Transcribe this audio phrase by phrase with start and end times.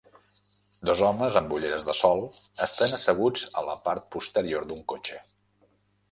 [0.89, 2.23] Dos homes amb ulleres de sol
[2.67, 5.21] estan asseguts a la part posterior d'un cotxe.